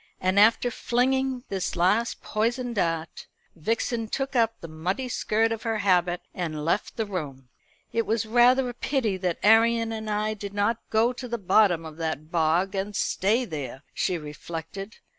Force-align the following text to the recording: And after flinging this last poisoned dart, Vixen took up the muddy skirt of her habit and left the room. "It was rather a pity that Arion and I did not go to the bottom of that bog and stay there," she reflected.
And 0.19 0.39
after 0.39 0.71
flinging 0.71 1.43
this 1.49 1.75
last 1.75 2.23
poisoned 2.23 2.73
dart, 2.73 3.27
Vixen 3.55 4.07
took 4.07 4.35
up 4.35 4.59
the 4.59 4.67
muddy 4.67 5.07
skirt 5.07 5.51
of 5.51 5.61
her 5.61 5.77
habit 5.77 6.21
and 6.33 6.65
left 6.65 6.97
the 6.97 7.05
room. 7.05 7.49
"It 7.93 8.07
was 8.07 8.25
rather 8.25 8.67
a 8.67 8.73
pity 8.73 9.15
that 9.17 9.37
Arion 9.43 9.91
and 9.91 10.09
I 10.09 10.33
did 10.33 10.55
not 10.55 10.79
go 10.89 11.13
to 11.13 11.27
the 11.27 11.37
bottom 11.37 11.85
of 11.85 11.97
that 11.97 12.31
bog 12.31 12.73
and 12.73 12.95
stay 12.95 13.45
there," 13.45 13.83
she 13.93 14.17
reflected. 14.17 14.95